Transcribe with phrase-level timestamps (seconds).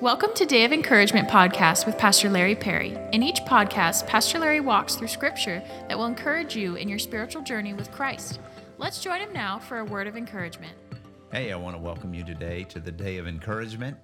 [0.00, 2.96] Welcome to Day of Encouragement podcast with Pastor Larry Perry.
[3.12, 7.42] In each podcast, Pastor Larry walks through scripture that will encourage you in your spiritual
[7.42, 8.40] journey with Christ.
[8.78, 10.72] Let's join him now for a word of encouragement.
[11.30, 13.98] Hey, I want to welcome you today to the Day of Encouragement.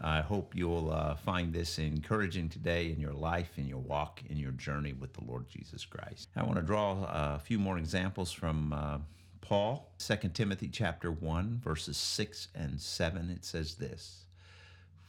[0.00, 4.38] I hope you'll uh, find this encouraging today in your life, in your walk, in
[4.38, 6.30] your journey with the Lord Jesus Christ.
[6.34, 8.98] I want to draw a few more examples from uh,
[9.42, 13.28] Paul, 2 Timothy chapter 1, verses 6 and 7.
[13.28, 14.24] It says this.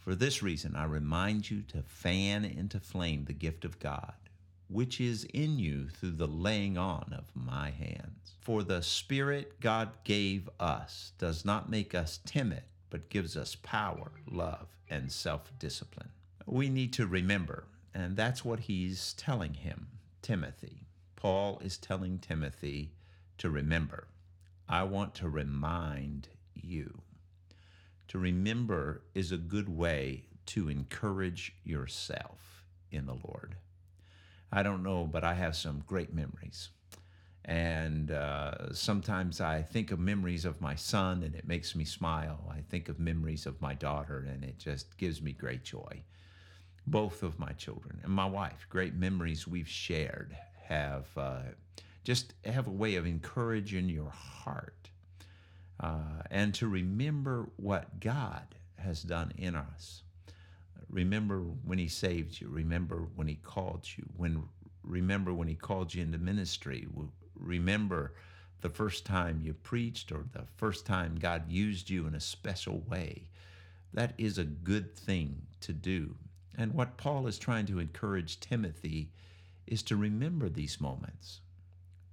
[0.03, 4.15] For this reason, I remind you to fan into flame the gift of God,
[4.67, 8.35] which is in you through the laying on of my hands.
[8.41, 14.11] For the Spirit God gave us does not make us timid, but gives us power,
[14.29, 16.09] love, and self discipline.
[16.45, 19.87] We need to remember, and that's what he's telling him,
[20.21, 20.85] Timothy.
[21.15, 22.91] Paul is telling Timothy
[23.37, 24.09] to remember.
[24.67, 27.02] I want to remind you.
[28.09, 33.55] To remember is a good way to encourage yourself in the Lord.
[34.51, 36.69] I don't know, but I have some great memories.
[37.45, 42.39] And uh, sometimes I think of memories of my son and it makes me smile.
[42.49, 46.03] I think of memories of my daughter and it just gives me great joy.
[46.85, 51.41] Both of my children and my wife, great memories we've shared, have uh,
[52.03, 54.89] just have a way of encouraging your heart
[55.79, 60.03] uh, and to remember what God has done in us.
[60.89, 62.49] Remember when He saved you.
[62.49, 64.03] Remember when He called you.
[64.15, 64.43] When
[64.83, 66.87] remember when He called you into ministry.
[67.35, 68.13] Remember
[68.61, 72.79] the first time you preached or the first time God used you in a special
[72.89, 73.27] way.
[73.93, 76.15] That is a good thing to do.
[76.57, 79.11] And what Paul is trying to encourage Timothy
[79.67, 81.41] is to remember these moments.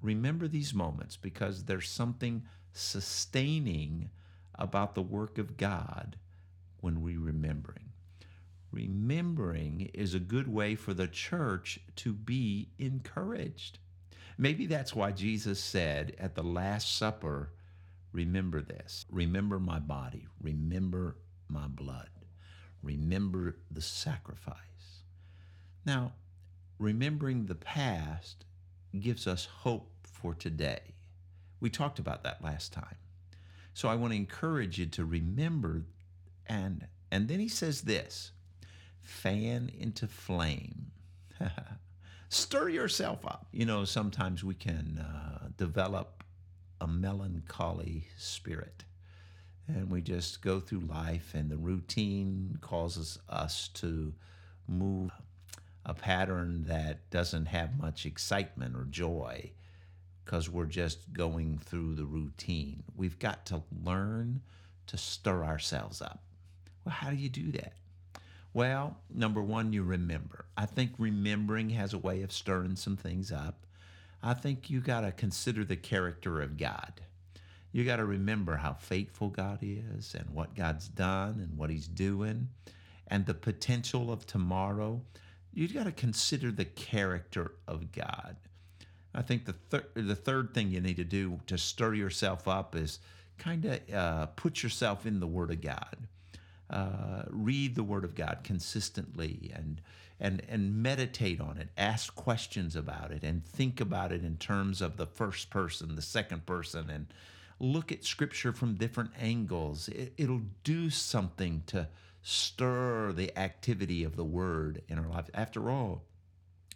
[0.00, 2.42] Remember these moments because there's something
[2.72, 4.10] sustaining
[4.54, 6.16] about the work of God
[6.80, 7.92] when we remembering.
[8.70, 13.78] Remembering is a good way for the church to be encouraged.
[14.38, 17.50] Maybe that's why Jesus said at the Last Supper,
[18.12, 19.06] Remember this.
[19.10, 20.26] Remember my body.
[20.40, 21.16] Remember
[21.48, 22.08] my blood.
[22.82, 24.56] Remember the sacrifice.
[25.84, 26.14] Now,
[26.78, 28.44] remembering the past
[28.98, 30.94] gives us hope for today.
[31.60, 32.96] We talked about that last time.
[33.74, 35.84] So I want to encourage you to remember
[36.46, 38.32] and and then he says this,
[39.00, 40.92] fan into flame.
[42.28, 43.48] Stir yourself up.
[43.52, 46.22] You know, sometimes we can uh, develop
[46.80, 48.84] a melancholy spirit.
[49.66, 54.14] And we just go through life, and the routine causes us to
[54.66, 55.12] move
[55.84, 59.52] a pattern that doesn't have much excitement or joy
[60.24, 62.82] because we're just going through the routine.
[62.96, 64.42] We've got to learn
[64.86, 66.22] to stir ourselves up.
[66.84, 67.74] Well, how do you do that?
[68.52, 70.46] Well, number one, you remember.
[70.56, 73.66] I think remembering has a way of stirring some things up.
[74.22, 77.00] I think you got to consider the character of God.
[77.72, 81.86] You got to remember how faithful God is and what God's done and what He's
[81.86, 82.48] doing
[83.06, 85.00] and the potential of tomorrow.
[85.52, 88.36] You got to consider the character of God.
[89.14, 92.76] I think the thir- the third thing you need to do to stir yourself up
[92.76, 93.00] is
[93.38, 95.96] kind of uh, put yourself in the Word of God.
[96.68, 99.80] Uh, read the Word of God consistently and
[100.20, 101.68] and and meditate on it.
[101.76, 106.02] Ask questions about it and think about it in terms of the first person, the
[106.02, 107.06] second person, and
[107.58, 109.88] look at Scripture from different angles.
[109.88, 111.88] It, it'll do something to
[112.22, 115.30] stir the activity of the Word in our lives.
[115.34, 116.04] After all,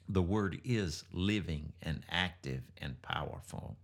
[0.09, 3.77] the word is living and active and powerful.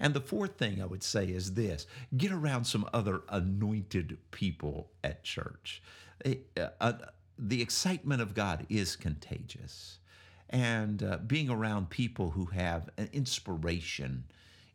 [0.00, 4.90] And the fourth thing I would say is this get around some other anointed people
[5.02, 5.82] at church.
[6.24, 6.92] Eh, uh, uh,
[7.38, 9.98] the excitement of God is contagious.
[10.50, 14.24] And uh, being around people who have an inspiration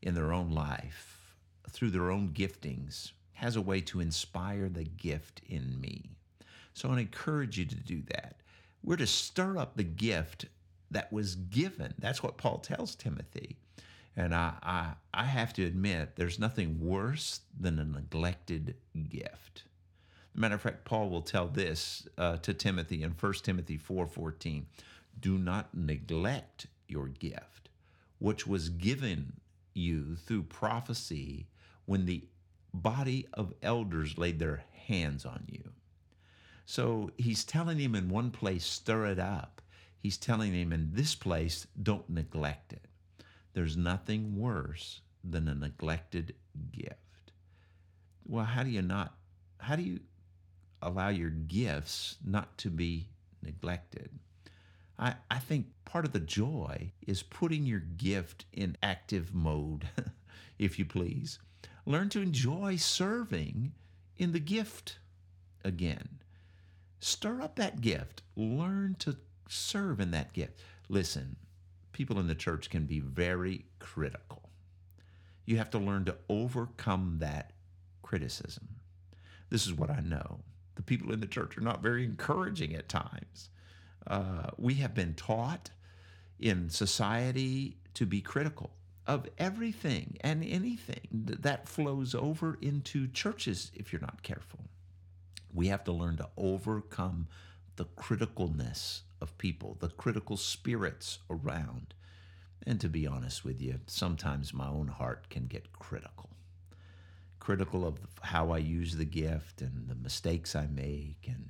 [0.01, 1.35] in their own life
[1.69, 6.09] through their own giftings has a way to inspire the gift in me.
[6.73, 8.37] So I encourage you to do that.
[8.83, 10.45] We're to stir up the gift
[10.91, 11.93] that was given.
[11.99, 13.57] That's what Paul tells Timothy.
[14.15, 18.75] And I, I, I have to admit, there's nothing worse than a neglected
[19.09, 19.63] gift.
[20.35, 24.63] matter of fact, Paul will tell this uh, to Timothy in 1 Timothy 4:14.
[25.19, 27.69] Do not neglect your gift,
[28.19, 29.33] which was given
[29.73, 31.47] you through prophecy
[31.85, 32.23] when the
[32.73, 35.71] body of elders laid their hands on you.
[36.65, 39.61] So he's telling him in one place, stir it up
[39.99, 42.85] he's telling him in this place, don't neglect it.
[43.53, 46.35] There's nothing worse than a neglected
[46.71, 47.31] gift.
[48.25, 49.13] Well, how do you not,
[49.59, 49.99] how do you
[50.81, 53.09] allow your gifts not to be
[53.41, 54.09] neglected.
[54.97, 59.87] I, I think part of the joy is putting your gift in active mode,
[60.59, 61.39] if you please.
[61.85, 63.73] Learn to enjoy serving
[64.17, 64.99] in the gift
[65.63, 66.19] again.
[66.99, 68.21] Stir up that gift.
[68.35, 69.17] Learn to
[69.49, 70.59] serve in that gift.
[70.87, 71.35] Listen,
[71.91, 74.49] people in the church can be very critical.
[75.45, 77.51] You have to learn to overcome that
[78.03, 78.67] criticism.
[79.49, 80.39] This is what I know.
[80.75, 83.49] The people in the church are not very encouraging at times.
[84.07, 85.71] Uh, we have been taught
[86.39, 88.71] in society to be critical
[89.05, 94.59] of everything and anything that flows over into churches if you're not careful.
[95.53, 97.27] We have to learn to overcome
[97.75, 101.93] the criticalness of people, the critical spirits around.
[102.65, 106.29] And to be honest with you, sometimes my own heart can get critical.
[107.39, 111.49] Critical of how I use the gift and the mistakes I make and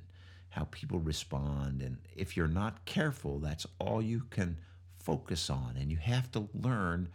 [0.50, 1.82] how people respond.
[1.82, 4.58] And if you're not careful, that's all you can
[4.98, 5.76] focus on.
[5.78, 7.08] And you have to learn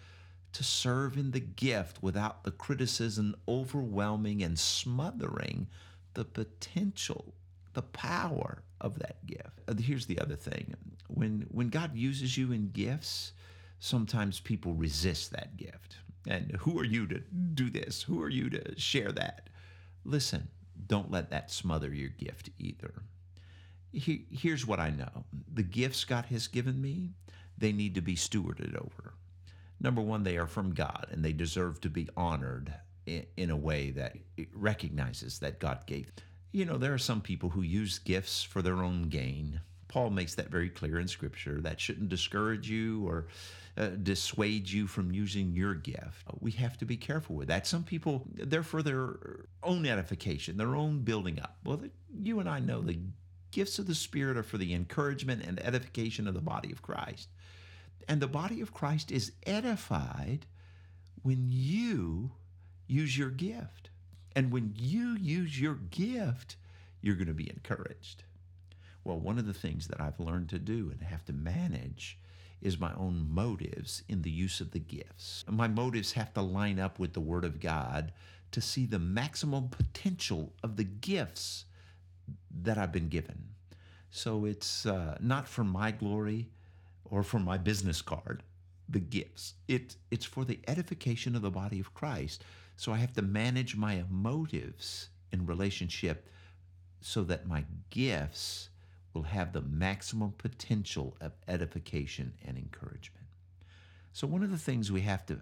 [0.54, 5.68] to serve in the gift without the criticism overwhelming and smothering
[6.14, 7.34] the potential,
[7.76, 9.62] the power of that gift.
[9.68, 10.74] Uh, here's the other thing
[11.08, 13.34] when, when God uses you in gifts,
[13.80, 15.98] sometimes people resist that gift.
[16.28, 17.20] And who are you to
[17.54, 18.02] do this?
[18.02, 19.50] Who are you to share that?
[20.04, 20.48] Listen,
[20.88, 22.94] don't let that smother your gift either
[23.96, 27.12] he, here's what I know the gifts God has given me,
[27.58, 29.14] they need to be stewarded over.
[29.80, 32.74] Number one, they are from God and they deserve to be honored
[33.06, 34.16] in, in a way that
[34.54, 36.12] recognizes that God gave.
[36.56, 39.60] You know, there are some people who use gifts for their own gain.
[39.90, 41.60] Paul makes that very clear in Scripture.
[41.60, 43.28] That shouldn't discourage you or
[43.76, 46.24] uh, dissuade you from using your gift.
[46.40, 47.68] We have to be careful with that.
[47.68, 49.18] Some people, they're for their
[49.64, 51.58] own edification, their own building up.
[51.66, 51.82] Well,
[52.18, 53.00] you and I know the
[53.52, 57.28] gifts of the Spirit are for the encouragement and edification of the body of Christ.
[58.08, 60.46] And the body of Christ is edified
[61.22, 62.32] when you
[62.88, 63.90] use your gift.
[64.36, 66.58] And when you use your gift,
[67.02, 68.24] you're going to be encouraged.
[69.04, 72.18] Well, one of the things that I've learned to do and have to manage
[72.62, 75.46] is my own motives in the use of the gifts.
[75.48, 78.12] My motives have to line up with the Word of God
[78.52, 81.66] to see the maximum potential of the gifts
[82.64, 83.50] that I've been given.
[84.10, 86.50] So it's uh, not for my glory
[87.04, 88.44] or for my business card,
[88.90, 89.54] the gifts.
[89.68, 92.44] It, it's for the edification of the body of Christ.
[92.76, 96.30] So I have to manage my motives in relationship
[97.02, 98.70] so that my gifts
[99.14, 103.28] will have the maximum potential of edification and encouragement.
[104.12, 105.40] So, one of the things we have to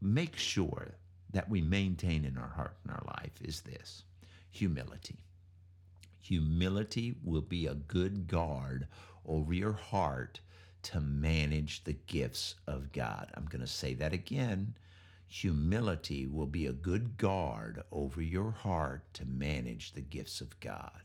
[0.00, 0.96] make sure
[1.32, 4.04] that we maintain in our heart and our life is this
[4.50, 5.18] humility.
[6.20, 8.86] Humility will be a good guard
[9.26, 10.40] over your heart
[10.82, 13.30] to manage the gifts of God.
[13.34, 14.74] I'm going to say that again.
[15.32, 21.00] Humility will be a good guard over your heart to manage the gifts of God.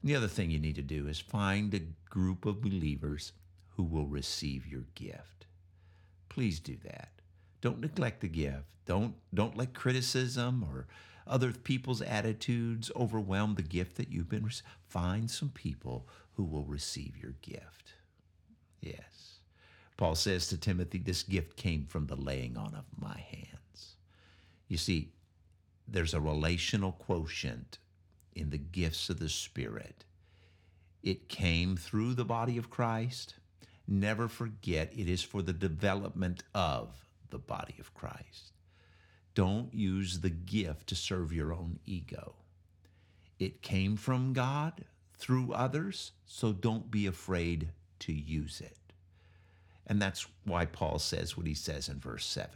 [0.00, 3.32] And the other thing you need to do is find a group of believers
[3.76, 5.44] who will receive your gift.
[6.30, 7.10] Please do that.
[7.60, 8.64] Don't neglect the gift.
[8.86, 10.86] Don't don't let criticism or
[11.26, 14.50] other people's attitudes overwhelm the gift that you've been.
[14.88, 17.92] Find some people who will receive your gift.
[18.80, 19.40] Yes.
[20.02, 23.94] Paul says to Timothy, This gift came from the laying on of my hands.
[24.66, 25.12] You see,
[25.86, 27.78] there's a relational quotient
[28.34, 30.04] in the gifts of the Spirit.
[31.04, 33.34] It came through the body of Christ.
[33.86, 38.50] Never forget, it is for the development of the body of Christ.
[39.36, 42.34] Don't use the gift to serve your own ego.
[43.38, 44.84] It came from God
[45.16, 47.68] through others, so don't be afraid
[48.00, 48.81] to use it.
[49.86, 52.50] And that's why Paul says what he says in verse 7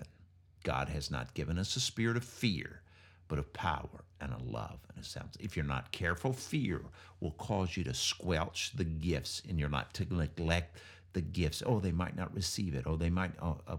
[0.63, 2.81] God has not given us a spirit of fear,
[3.29, 5.31] but of power and a love and a sound.
[5.39, 6.83] If you're not careful, fear
[7.21, 10.79] will cause you to squelch the gifts and you're not to neglect
[11.13, 11.63] the gifts.
[11.65, 12.85] Oh, they might not receive it.
[12.87, 13.33] Oh, they might.
[13.41, 13.79] Oh, oh.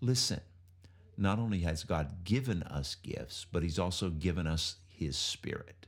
[0.00, 0.40] Listen,
[1.16, 5.86] not only has God given us gifts, but He's also given us His Spirit.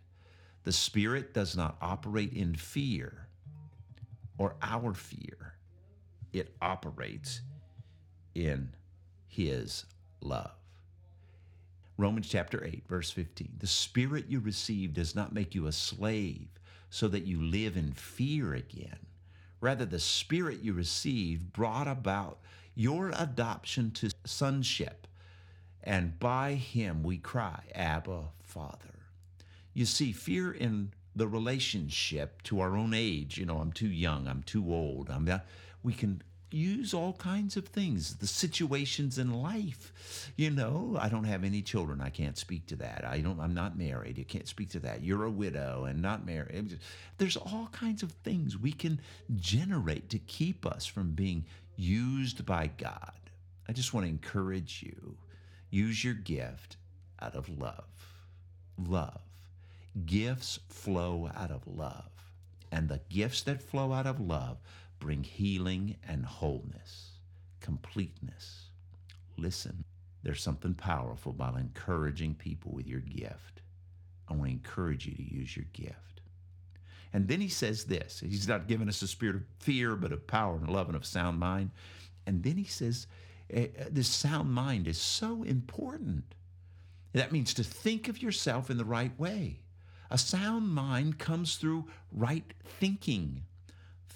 [0.65, 3.29] The Spirit does not operate in fear
[4.37, 5.55] or our fear,
[6.33, 7.41] it operates
[8.35, 8.71] in
[9.27, 9.85] His
[10.21, 10.53] love.
[11.97, 13.53] Romans chapter 8, verse 15.
[13.59, 16.49] The Spirit you received does not make you a slave
[16.89, 18.99] so that you live in fear again.
[19.61, 22.39] Rather, the Spirit you received brought about
[22.75, 25.07] your adoption to sonship
[25.83, 29.07] and by him we cry, Abba, Father.
[29.73, 33.39] You see, fear in the relationship to our own age.
[33.39, 35.09] You know, I'm too young, I'm too old.
[35.11, 35.47] I'm not,
[35.83, 36.23] we can
[36.53, 40.31] use all kinds of things, the situations in life.
[40.37, 42.01] You know, I don't have any children.
[42.01, 43.05] I can't speak to that.
[43.05, 44.19] I don't I'm not married.
[44.19, 45.03] You can't speak to that.
[45.03, 46.79] You're a widow and not married.
[47.19, 49.01] There's all kinds of things we can
[49.37, 51.45] generate to keep us from being
[51.77, 53.13] used by God.
[53.69, 55.17] I just want to encourage you.
[55.71, 56.77] Use your gift
[57.23, 57.85] out of love.
[58.77, 59.21] Love.
[60.07, 62.11] Gifts flow out of love.
[62.73, 64.59] And the gifts that flow out of love
[65.01, 67.13] bring healing and wholeness,
[67.61, 68.67] completeness.
[69.37, 69.83] Listen,
[70.23, 73.63] there's something powerful about encouraging people with your gift.
[74.29, 76.21] I want to encourage you to use your gift.
[77.13, 80.27] And then he says this He's not giving us a spirit of fear, but of
[80.27, 81.71] power and love and of sound mind.
[82.27, 83.07] And then he says,
[83.51, 86.35] eh, eh, This sound mind is so important.
[87.13, 89.61] That means to think of yourself in the right way.
[90.11, 93.43] A sound mind comes through right thinking.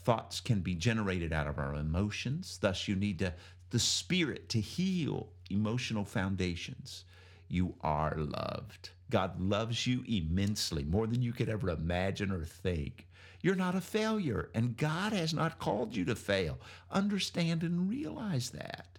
[0.05, 2.59] Thoughts can be generated out of our emotions.
[2.61, 3.33] Thus, you need to,
[3.71, 7.05] the spirit to heal emotional foundations.
[7.49, 8.91] You are loved.
[9.11, 13.07] God loves you immensely, more than you could ever imagine or think.
[13.41, 16.59] You're not a failure, and God has not called you to fail.
[16.91, 18.99] Understand and realize that.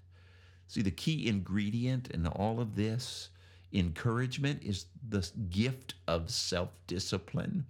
[0.68, 3.30] See, the key ingredient in all of this
[3.74, 7.66] encouragement is the gift of self discipline.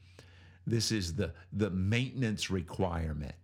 [0.67, 3.35] This is the, the maintenance requirement.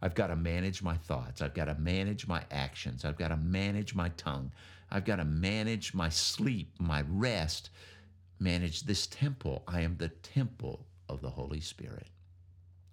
[0.00, 1.42] I've got to manage my thoughts.
[1.42, 3.04] I've got to manage my actions.
[3.04, 4.52] I've got to manage my tongue.
[4.90, 7.70] I've got to manage my sleep, my rest,
[8.38, 9.64] manage this temple.
[9.66, 12.06] I am the temple of the Holy Spirit.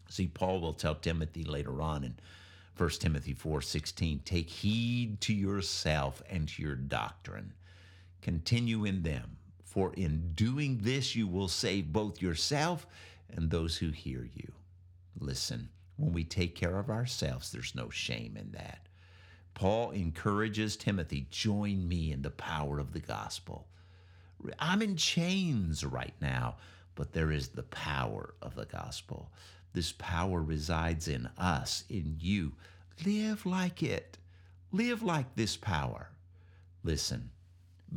[0.10, 2.16] See, Paul will tell Timothy later on in
[2.78, 7.54] 1 Timothy 4:16, take heed to yourself and to your doctrine.
[8.22, 12.86] Continue in them, for in doing this you will save both yourself
[13.30, 14.52] and those who hear you.
[15.20, 18.88] Listen, when we take care of ourselves, there's no shame in that.
[19.54, 23.68] Paul encourages Timothy, join me in the power of the gospel.
[24.60, 26.58] I'm in chains right now,
[26.96, 29.32] but there is the power of the gospel.
[29.74, 32.54] This power resides in us, in you.
[33.06, 34.18] Live like it.
[34.72, 36.10] Live like this power.
[36.84, 37.32] Listen,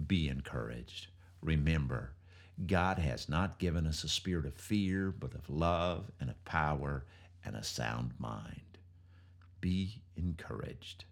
[0.06, 1.08] be encouraged.
[1.42, 2.12] Remember,
[2.66, 7.04] God has not given us a spirit of fear, but of love and of power
[7.44, 8.78] and a sound mind.
[9.60, 11.04] Be encouraged.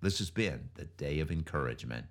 [0.00, 2.06] This has been the day of encouragement.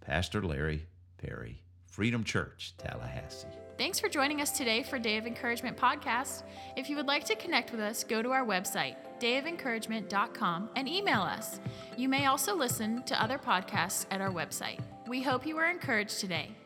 [0.00, 0.86] Pastor Larry
[1.18, 3.48] Perry, Freedom Church, Tallahassee.
[3.76, 6.42] Thanks for joining us today for Day of Encouragement podcast.
[6.76, 11.22] If you would like to connect with us, go to our website, dayofencouragement.com, and email
[11.22, 11.60] us.
[11.96, 14.80] You may also listen to other podcasts at our website.
[15.06, 16.56] We hope you are encouraged today.